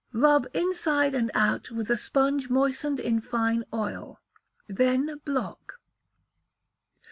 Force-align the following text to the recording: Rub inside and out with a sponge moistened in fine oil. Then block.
Rub 0.13 0.47
inside 0.55 1.13
and 1.13 1.29
out 1.35 1.69
with 1.69 1.91
a 1.91 1.95
sponge 1.95 2.49
moistened 2.49 2.99
in 2.99 3.21
fine 3.21 3.65
oil. 3.71 4.19
Then 4.67 5.21
block. 5.25 5.77